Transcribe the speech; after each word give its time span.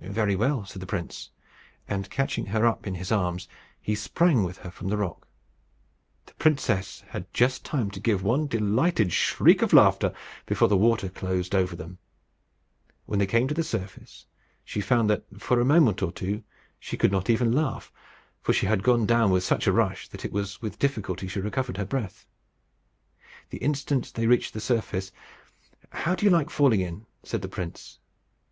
"Very 0.00 0.36
well," 0.36 0.64
said 0.64 0.80
the 0.80 0.86
prince; 0.86 1.30
and, 1.88 2.08
catching 2.08 2.46
her 2.46 2.64
up 2.68 2.86
in 2.86 2.94
his 2.94 3.10
arms, 3.10 3.48
he 3.82 3.96
sprang 3.96 4.44
with 4.44 4.58
her 4.58 4.70
from 4.70 4.86
the 4.90 4.96
rock. 4.96 5.26
The 6.26 6.34
princess 6.34 7.02
had 7.08 7.34
just 7.34 7.64
time 7.64 7.90
to 7.90 7.98
give 7.98 8.22
one 8.22 8.46
delighted 8.46 9.12
shriek 9.12 9.62
of 9.62 9.72
laughter 9.72 10.14
before 10.46 10.68
the 10.68 10.76
water 10.76 11.08
closed 11.08 11.52
over 11.52 11.74
them. 11.74 11.98
When 13.06 13.18
they 13.18 13.26
came 13.26 13.48
to 13.48 13.54
the 13.54 13.64
surface, 13.64 14.26
she 14.64 14.80
found 14.80 15.10
that, 15.10 15.24
for 15.36 15.58
a 15.60 15.64
moment 15.64 16.00
or 16.00 16.12
two, 16.12 16.44
she 16.78 16.96
could 16.96 17.10
not 17.10 17.28
even 17.28 17.50
laugh, 17.50 17.90
for 18.42 18.52
she 18.52 18.66
had 18.66 18.84
gone 18.84 19.04
down 19.04 19.32
with 19.32 19.42
such 19.42 19.66
a 19.66 19.72
rush, 19.72 20.06
that 20.10 20.24
it 20.24 20.30
was 20.30 20.62
with 20.62 20.78
difficulty 20.78 21.26
she 21.26 21.40
recovered 21.40 21.76
her 21.76 21.84
breath. 21.84 22.24
The 23.50 23.58
instant 23.58 24.14
they 24.14 24.28
reached 24.28 24.54
the 24.54 24.60
surface 24.60 25.10
"How 25.90 26.14
do 26.14 26.24
you 26.24 26.30
like 26.30 26.50
falling 26.50 26.82
in?" 26.82 27.06
said 27.24 27.42
the 27.42 27.48
prince. 27.48 27.98